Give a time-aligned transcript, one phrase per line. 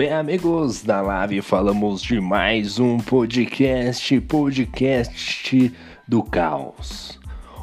[0.00, 5.74] Bem, amigos da Live, falamos de mais um podcast, podcast
[6.08, 7.20] do caos,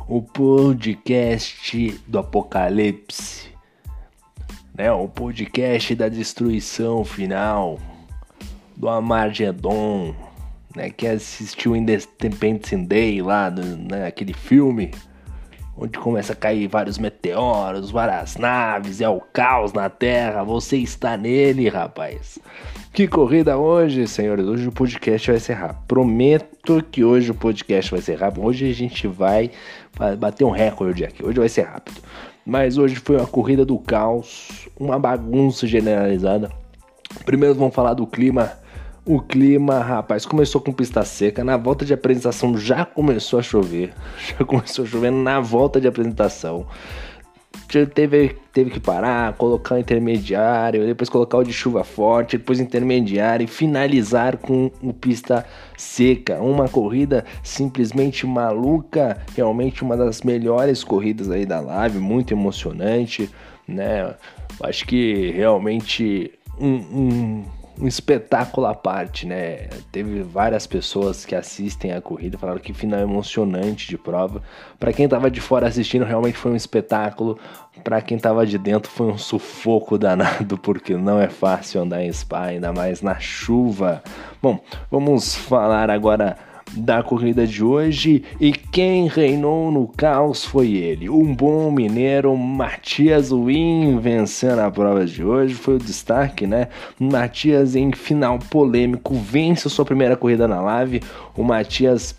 [0.08, 3.48] o podcast do apocalipse,
[4.78, 4.92] né?
[4.92, 7.80] O podcast da destruição final
[8.76, 10.14] do Amargedon,
[10.76, 10.92] né?
[10.92, 14.06] Que assistiu Independence Day lá, né?
[14.06, 14.92] aquele filme
[15.78, 20.44] onde começa a cair vários meteoros, várias naves, é o caos na Terra.
[20.44, 22.40] Você está nele, rapaz.
[22.92, 24.46] Que corrida hoje, senhores.
[24.46, 25.86] Hoje o podcast vai ser rápido.
[25.88, 28.44] Prometo que hoje o podcast vai ser rápido.
[28.44, 29.52] Hoje a gente vai
[30.18, 31.24] bater um recorde aqui.
[31.24, 32.02] Hoje vai ser rápido.
[32.44, 36.50] Mas hoje foi uma corrida do caos, uma bagunça generalizada.
[37.24, 38.54] Primeiro vamos falar do clima
[39.08, 41.42] o clima, rapaz, começou com pista seca.
[41.42, 43.94] Na volta de apresentação já começou a chover.
[44.38, 46.68] Já começou a chover na volta de apresentação.
[47.94, 53.48] Teve, teve que parar, colocar intermediário, depois colocar o de chuva forte, depois intermediário e
[53.48, 55.46] finalizar com o pista
[55.78, 56.42] seca.
[56.42, 63.30] Uma corrida simplesmente maluca, realmente uma das melhores corridas aí da live, muito emocionante,
[63.68, 64.16] né?
[64.62, 69.68] Acho que realmente um, um um espetáculo à parte, né?
[69.92, 74.42] Teve várias pessoas que assistem a corrida falaram que final emocionante de prova.
[74.80, 77.38] Para quem tava de fora assistindo, realmente foi um espetáculo.
[77.84, 82.12] Para quem tava de dentro, foi um sufoco danado, porque não é fácil andar em
[82.12, 84.04] Spa, ainda mais na chuva.
[84.42, 86.38] Bom, vamos falar agora
[86.76, 88.24] da corrida de hoje.
[88.40, 95.06] E quem reinou no caos foi ele, um bom mineiro Matias Win vencendo a prova
[95.06, 96.68] de hoje, foi o destaque, né?
[97.00, 101.02] Matias em final polêmico vence sua primeira corrida na live,
[101.36, 102.16] o Matias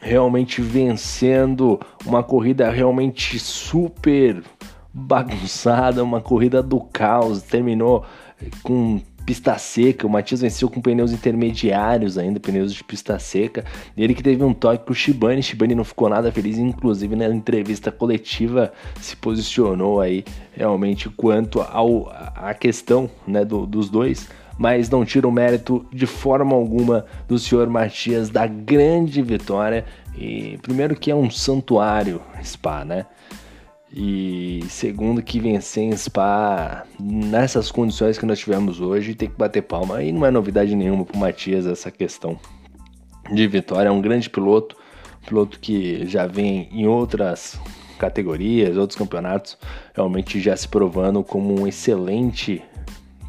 [0.00, 4.42] realmente vencendo uma corrida realmente super
[4.92, 8.04] bagunçada, uma corrida do caos, terminou
[8.62, 10.06] com pista seca.
[10.06, 13.64] O Matias venceu com pneus intermediários ainda, pneus de pista seca.
[13.96, 15.42] Ele que teve um toque com o Shibane.
[15.42, 22.10] Shibane não ficou nada feliz, inclusive na entrevista coletiva se posicionou aí realmente quanto ao,
[22.34, 24.28] a questão né, do, dos dois.
[24.56, 29.84] Mas não tira o mérito de forma alguma do senhor Matias da grande vitória.
[30.16, 33.06] E primeiro que é um santuário Spa, né?
[33.96, 39.62] E segundo que vencer em Spa nessas condições que nós tivemos hoje, tem que bater
[39.62, 40.02] palma.
[40.02, 42.36] E não é novidade nenhuma pro Matias essa questão
[43.32, 43.88] de vitória.
[43.88, 44.76] É um grande piloto,
[45.24, 47.56] piloto que já vem em outras
[47.96, 49.56] categorias, outros campeonatos,
[49.94, 52.60] realmente já se provando como um excelente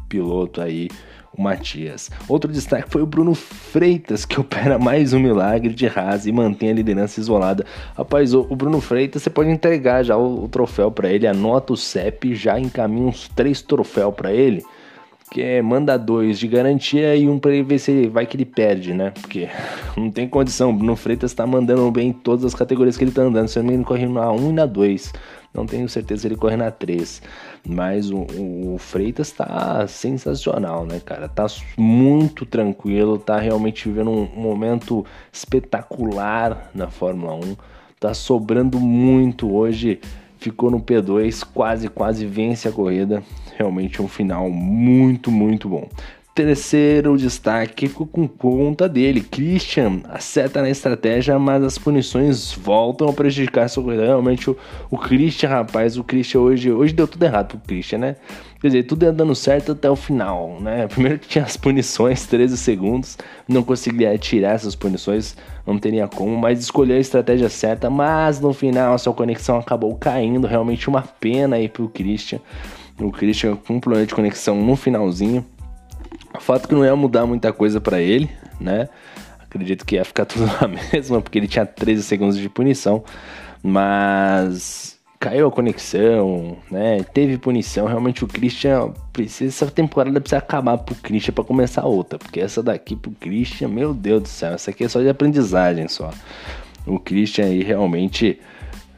[0.08, 0.88] piloto aí
[1.36, 2.10] o Matias.
[2.28, 6.70] Outro destaque foi o Bruno Freitas, que opera mais um milagre de Haas e mantém
[6.70, 7.64] a liderança isolada.
[7.94, 12.34] Rapaz, o, Bruno Freitas, você pode entregar já o, troféu para ele, anota o CEP,
[12.34, 14.64] já encaminha uns três troféus para ele
[15.30, 18.36] que é, manda dois de garantia e um para ele ver se ele vai que
[18.36, 19.10] ele perde, né?
[19.10, 19.48] Porque
[19.96, 20.70] não tem condição.
[20.70, 23.48] O Bruno Freitas tá mandando bem em todas as categorias que ele tá andando.
[23.48, 25.12] Se eu não me corre na 1 e na 2.
[25.52, 27.22] Não tenho certeza se ele corre na 3.
[27.66, 31.28] Mas o, o, Freitas tá sensacional, né, cara?
[31.28, 31.46] Tá
[31.78, 37.56] muito tranquilo, tá realmente vivendo um, um momento espetacular na Fórmula 1.
[37.98, 39.98] Tá sobrando muito hoje.
[40.38, 43.22] Ficou no P2, quase, quase vence a corrida.
[43.56, 45.88] Realmente um final muito, muito bom.
[46.36, 49.22] Terceiro destaque ficou com conta dele.
[49.22, 54.04] Christian acerta na estratégia, mas as punições voltam a prejudicar corrida.
[54.04, 54.56] Realmente, o,
[54.90, 58.16] o Christian, rapaz, o Christian hoje, hoje deu tudo errado pro Christian, né?
[58.60, 60.86] Quer dizer, tudo ia dando certo até o final, né?
[60.92, 63.16] Primeiro que tinha as punições, 13 segundos,
[63.48, 65.34] não conseguia tirar essas punições,
[65.66, 69.96] não teria como, mas escolheu a estratégia certa, mas no final a sua conexão acabou
[69.96, 72.40] caindo, realmente uma pena aí pro Christian.
[73.00, 75.42] O Christian com um problema de conexão no finalzinho
[76.36, 78.30] o fato que não ia mudar muita coisa para ele,
[78.60, 78.88] né?
[79.40, 83.04] Acredito que ia ficar tudo na mesma, porque ele tinha 13 segundos de punição.
[83.62, 87.02] Mas caiu a conexão, né?
[87.12, 87.86] Teve punição.
[87.86, 89.64] Realmente o Christian precisa.
[89.64, 92.18] Essa temporada precisa acabar pro Christian para começar outra.
[92.18, 95.88] Porque essa daqui pro Christian, meu Deus do céu, essa aqui é só de aprendizagem
[95.88, 96.10] só.
[96.86, 98.38] O Christian aí realmente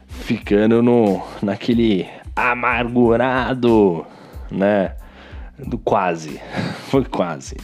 [0.07, 4.05] ficando no naquele amargurado,
[4.51, 4.93] né?
[5.65, 6.39] Do quase.
[6.89, 7.55] Foi quase.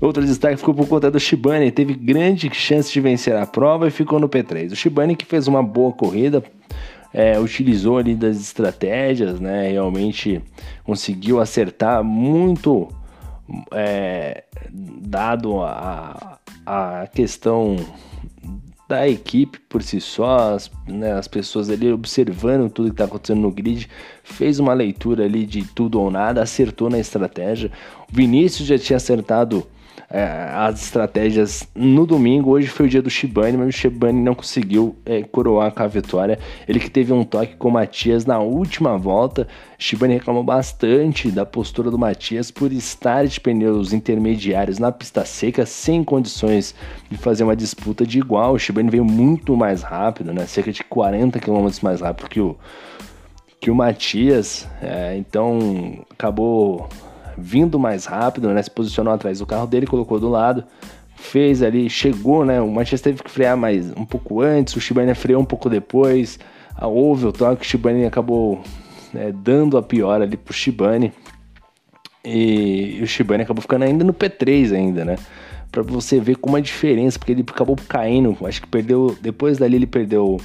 [0.00, 1.70] Outro destaque ficou por conta do Shibane.
[1.70, 4.72] Teve grande chance de vencer a prova e ficou no P3.
[4.72, 6.42] O Shibane que fez uma boa corrida,
[7.12, 9.70] é, utilizou ali das estratégias, né?
[9.70, 10.42] Realmente
[10.82, 12.88] conseguiu acertar muito,
[13.72, 17.76] é, dado a, a questão
[18.92, 23.40] da equipe por si só, as, né, as pessoas ali observando tudo que está acontecendo
[23.40, 23.88] no grid,
[24.22, 27.72] fez uma leitura ali de tudo ou nada, acertou na estratégia.
[28.12, 29.66] O Vinícius já tinha acertado
[30.12, 32.50] é, as estratégias no domingo.
[32.50, 35.86] Hoje foi o dia do Shibane, mas o Shibane não conseguiu é, coroar com a
[35.86, 36.38] vitória.
[36.68, 39.48] Ele que teve um toque com o Matias na última volta.
[39.78, 45.64] Shibane reclamou bastante da postura do Matias por estar de pneus intermediários na pista seca,
[45.64, 46.74] sem condições
[47.10, 48.52] de fazer uma disputa de igual.
[48.52, 50.44] O Shibane veio muito mais rápido, né?
[50.44, 52.54] cerca de 40 km mais rápido que o,
[53.58, 54.68] que o Matias.
[54.82, 56.86] É, então acabou
[57.36, 58.62] vindo mais rápido, né?
[58.62, 60.64] Se posicionou atrás do carro dele, colocou do lado,
[61.16, 62.60] fez ali, chegou, né?
[62.60, 66.38] O Matias teve que frear mais um pouco antes, o Shibane freou um pouco depois,
[66.80, 68.62] houve o toque, o Shibane acabou
[69.12, 71.12] né, dando a pior ali pro Shibane.
[72.24, 75.16] E, e o Shibane acabou ficando ainda no P3 ainda, né?
[75.70, 79.76] Pra você ver como a diferença, porque ele acabou caindo, acho que perdeu, depois dali
[79.76, 80.38] ele perdeu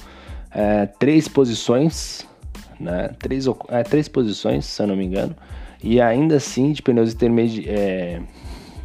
[0.52, 2.26] é, três posições,
[2.80, 3.10] né?
[3.20, 5.36] Três, é, três posições, se eu não me engano.
[5.84, 8.22] E ainda assim, de pneus intermediários, é,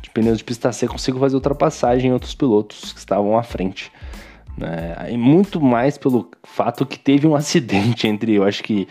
[0.00, 3.90] de pneus de pista seca, consigo fazer ultrapassagem em outros pilotos que estavam à frente.
[4.56, 5.10] Né?
[5.10, 8.86] E muito mais pelo fato que teve um acidente entre, eu acho que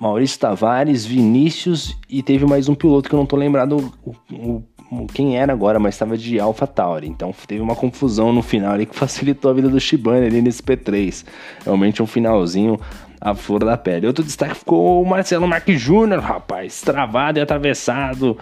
[0.00, 4.64] Maurício Tavares, Vinícius e teve mais um piloto que eu não tô lembrado o, o
[5.12, 7.08] quem era agora, mas estava de Alpha Tauri.
[7.08, 10.62] Então teve uma confusão no final ali que facilitou a vida do Shibane ali nesse
[10.62, 11.24] P3.
[11.64, 12.78] Realmente um finalzinho
[13.24, 14.06] a flor da pele.
[14.06, 18.36] Outro destaque ficou o Marcelo Marques Júnior, rapaz, travado e atravessado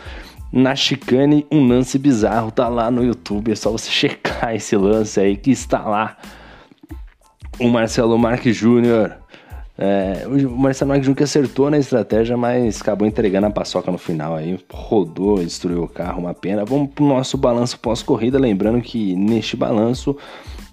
[0.52, 5.18] na chicane, um lance bizarro, tá lá no YouTube, é só você checar esse lance
[5.20, 6.16] aí que está lá.
[7.60, 9.16] O Marcelo Marques Júnior,
[9.78, 14.34] é, o Marcelo Marques Júnior acertou na estratégia, mas acabou entregando a paçoca no final
[14.34, 16.64] aí, rodou, destruiu o carro, uma pena.
[16.64, 20.16] Vamos pro nosso balanço pós-corrida, lembrando que neste balanço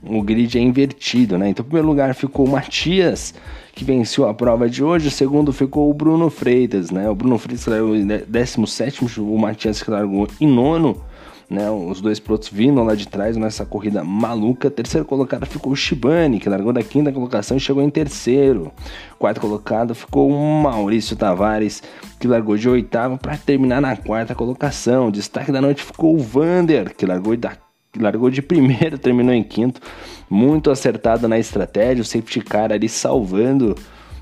[0.04, 1.50] o grid é invertido, né?
[1.50, 3.34] Então, em primeiro lugar ficou o Matias,
[3.74, 5.08] que venceu a prova de hoje.
[5.08, 7.10] O segundo ficou o Bruno Freitas, né?
[7.10, 11.02] O Bruno Freitas largou em 17, o Matias que largou em nono.
[11.50, 14.70] Né, os dois pilotos vindo lá de trás nessa corrida maluca.
[14.70, 18.72] Terceiro colocado ficou o Shibane, que largou da quinta colocação e chegou em terceiro.
[19.18, 21.82] Quarto colocado ficou o Maurício Tavares,
[22.20, 25.10] que largou de oitavo para terminar na quarta colocação.
[25.10, 27.58] Destaque da noite ficou o Vander, que largou da
[27.98, 29.82] largou de primeiro, terminou em quinto.
[30.30, 33.76] Muito acertado na estratégia, o safety car ali salvando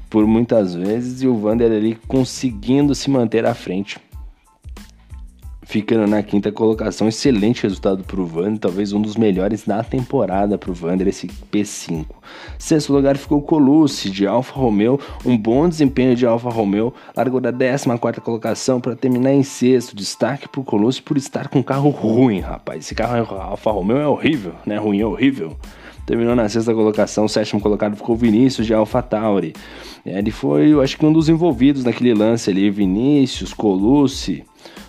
[0.10, 4.00] por muitas vezes e o Vander ali conseguindo se manter à frente
[5.68, 7.08] ficando na quinta colocação.
[7.08, 11.28] Excelente resultado para o Vander, talvez um dos melhores da temporada para o Vander, esse
[11.52, 12.06] P5.
[12.58, 17.52] Sexto lugar ficou Colucci de Alfa Romeo, um bom desempenho de Alfa Romeo, largou da
[17.52, 19.96] 14 colocação para terminar em sexto.
[19.96, 22.86] Destaque para o Colucci por estar com um carro ruim, rapaz.
[22.86, 24.78] Esse carro é Alfa Romeo é horrível, né?
[24.78, 25.58] Ruim é horrível.
[26.06, 29.54] Terminou na sexta colocação, o sétimo colocado ficou Vinícius de Alfa Tauri.
[30.06, 34.46] Ele foi, eu acho que um dos envolvidos naquele lance ali, Vinícius, Colucci.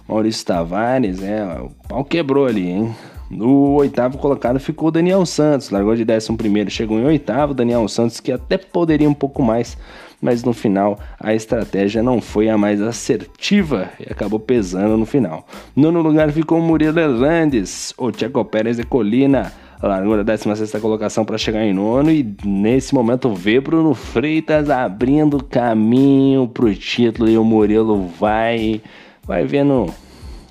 [0.08, 2.94] Maurício Tavares, é, o pau quebrou ali, hein?
[3.30, 7.86] No oitavo colocado ficou o Daniel Santos, largou de décimo primeiro, chegou em oitavo, Daniel
[7.86, 9.76] Santos que até poderia um pouco mais,
[10.18, 15.46] mas no final a estratégia não foi a mais assertiva e acabou pesando no final.
[15.76, 19.52] Nono lugar ficou o Murilo Hernandes, o Tcheco Pérez de Colina,
[19.82, 25.44] largou da 16 colocação para chegar em nono e nesse momento vê Bruno Freitas abrindo
[25.44, 28.80] caminho para o título e o Murilo vai
[29.28, 29.92] Vai vendo.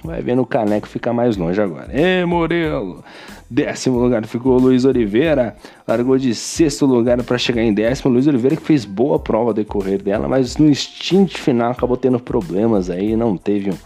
[0.04, 1.90] Vai vendo o caneco ficar mais longe agora.
[1.92, 3.04] Ê, Morelo!
[3.50, 5.56] Décimo lugar ficou o Luiz Oliveira.
[5.88, 8.14] Largou de sexto lugar para chegar em décimo.
[8.14, 12.92] Luiz Oliveira que fez boa prova decorrer dela, mas no stint final acabou tendo problemas
[12.92, 13.16] aí.
[13.16, 13.78] Não teve um,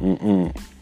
[0.00, 0.16] um,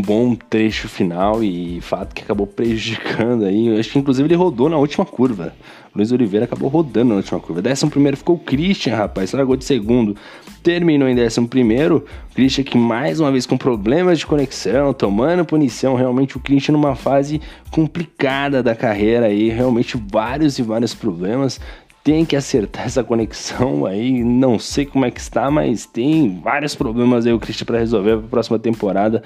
[0.00, 3.68] bom trecho final e fato que acabou prejudicando aí.
[3.68, 5.54] Eu acho que inclusive ele rodou na última curva.
[5.94, 7.62] Luiz Oliveira acabou rodando na última curva.
[7.62, 9.32] Décimo primeiro ficou o Christian, rapaz.
[9.32, 10.16] Largou de segundo.
[10.62, 12.04] Terminou em décimo primeiro.
[12.34, 15.94] Christian que mais uma vez com problemas de conexão, tomando punição.
[15.94, 17.40] Realmente o Christian numa fase
[17.70, 19.48] complicada da carreira aí.
[19.48, 21.60] Realmente vários e vários problemas
[22.08, 24.24] tem que acertar essa conexão aí.
[24.24, 28.16] Não sei como é que está, mas tem vários problemas aí o Christian para resolver
[28.16, 29.22] para a próxima temporada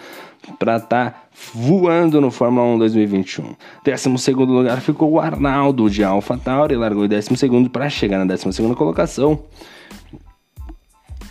[0.58, 1.22] para estar tá
[1.54, 3.54] voando no Fórmula 1 2021.
[3.84, 8.24] Décimo segundo lugar ficou o Arnaldo de AlphaTauri, largou em décimo segundo para chegar na
[8.24, 9.38] décima segunda colocação.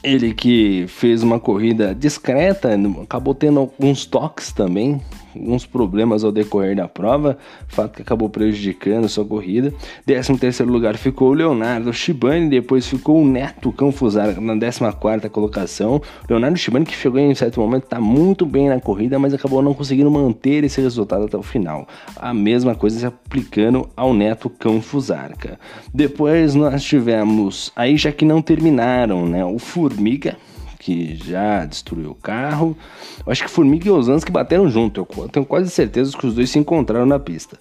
[0.02, 2.70] Ele que fez uma corrida discreta,
[3.04, 5.02] acabou tendo alguns toques também,
[5.36, 9.74] alguns problemas ao decorrer da prova, fato que acabou prejudicando sua corrida.
[10.06, 15.30] 13 terceiro lugar ficou o Leonardo Shibani, depois ficou o Neto Canfusar na 14 quarta
[15.30, 16.02] colocação.
[16.30, 19.74] Leonardo Shibani que chegou em certo momento está muito bem na corrida, mas acabou não
[19.74, 21.88] conseguindo manter esse resultado até o final.
[22.16, 25.60] A mesma coisa se aplicando ao Neto Canfusarca.
[25.94, 30.38] Depois nós tivemos, aí já que não terminaram, né, o Formiga
[30.82, 32.76] que já destruiu o carro.
[33.24, 35.08] Eu acho que Formiga e Osansky bateram junto.
[35.16, 37.56] Eu tenho quase certeza que os dois se encontraram na pista.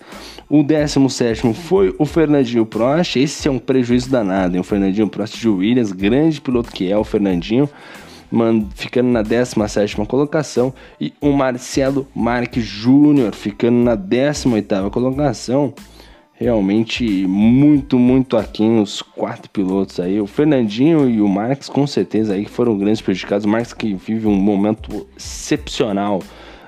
[0.49, 3.17] O 17 foi o Fernandinho Prost.
[3.17, 4.57] Esse é um prejuízo danado.
[4.57, 4.61] Hein?
[4.61, 7.69] O Fernandinho Prost de Williams, grande piloto que é o Fernandinho.
[8.75, 15.75] ficando na 17 colocação, e o Marcelo Marques Júnior ficando na 18 colocação
[16.41, 20.19] realmente muito, muito aquém os quatro pilotos aí.
[20.19, 23.45] O Fernandinho e o Marx com certeza aí foram grandes prejudicados.
[23.45, 26.23] O Marx que vive um momento excepcional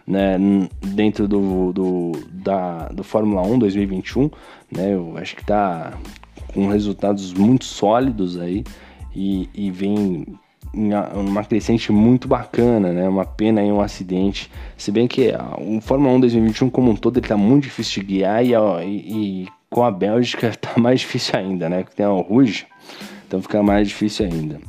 [0.07, 0.37] né,
[0.89, 4.31] dentro do, do, da, do Fórmula 1 2021.
[4.71, 5.95] Né, eu acho que está
[6.53, 8.63] com resultados muito sólidos aí
[9.17, 10.27] e, e vem
[10.75, 13.07] uma crescente muito bacana, né?
[13.07, 14.51] Uma pena aí um acidente.
[14.75, 18.09] Se bem que o Fórmula 1 2021 como um todo ele tá muito difícil de
[18.09, 21.85] guiar e, e, e com a Bélgica tá mais difícil ainda, né?
[21.97, 22.67] Tem o Rouge,
[23.27, 24.61] então fica mais difícil ainda.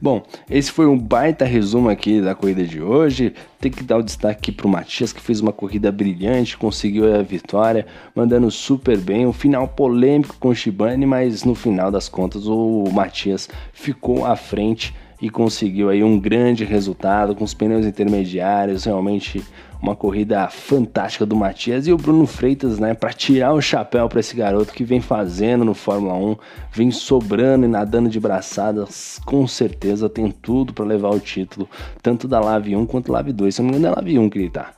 [0.00, 0.20] Bom,
[0.50, 3.32] esse foi um baita resumo aqui da corrida de hoje.
[3.60, 7.22] Tem que dar o destaque para o Matias, que fez uma corrida brilhante, conseguiu a
[7.22, 9.24] vitória, mandando super bem.
[9.24, 14.34] Um final polêmico com o Shibane, mas no final das contas o Matias ficou à
[14.34, 19.40] frente e conseguiu aí um grande resultado com os pneus intermediários, realmente
[19.82, 24.20] uma corrida fantástica do Matias e o Bruno Freitas, né, para tirar o chapéu para
[24.20, 26.36] esse garoto que vem fazendo no Fórmula 1,
[26.72, 31.68] vem sobrando e nadando de braçadas, com certeza tem tudo para levar o título,
[32.00, 33.54] tanto da Lave 1 quanto da Lave 2.
[33.54, 34.70] Se não me engano, é Lave 1 que ele tá.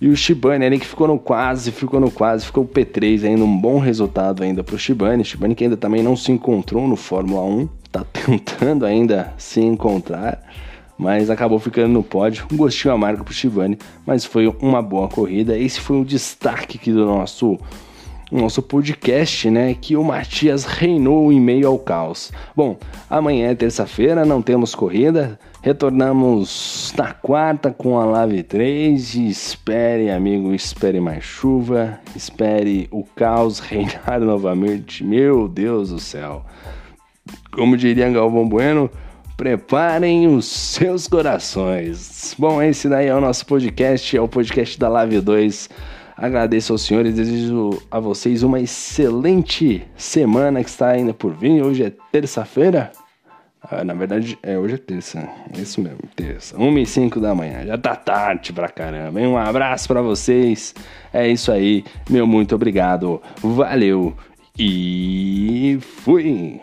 [0.00, 3.44] E o Shibane, ele que ficou no quase, ficou no quase, ficou o P3 ainda,
[3.44, 5.24] um bom resultado ainda pro Shibane.
[5.24, 10.42] Shibane que ainda também não se encontrou no Fórmula 1, tá tentando ainda se encontrar
[10.98, 12.46] mas acabou ficando no pódio.
[12.52, 15.58] Um gostinho amargo para o Shivani, mas foi uma boa corrida.
[15.58, 17.58] Esse foi o destaque aqui do nosso
[18.32, 19.74] nosso podcast, né?
[19.80, 22.32] Que o Matias reinou em meio ao caos.
[22.54, 22.76] Bom,
[23.08, 25.38] amanhã é terça-feira, não temos corrida.
[25.62, 29.14] Retornamos na quarta com a Live 3.
[29.14, 32.00] espere, amigo, espere mais chuva.
[32.14, 35.04] Espere o caos reinar novamente.
[35.04, 36.44] Meu Deus do céu.
[37.52, 38.90] Como diria Galvão Bueno,
[39.36, 42.34] Preparem os seus corações.
[42.38, 45.70] Bom, esse daí é o nosso podcast, é o podcast da Live 2.
[46.16, 51.62] Agradeço aos senhores, desejo a vocês uma excelente semana que está ainda por vir.
[51.62, 52.92] Hoje é terça-feira.
[53.60, 55.28] Ah, na verdade, é hoje é terça.
[55.52, 56.56] É isso mesmo, terça.
[56.56, 57.66] 1 e 5 da manhã.
[57.66, 59.18] Já tá tarde pra caramba.
[59.18, 60.74] Um abraço para vocês.
[61.12, 61.82] É isso aí.
[62.08, 63.20] Meu muito obrigado.
[63.42, 64.14] Valeu.
[64.56, 66.60] E fui.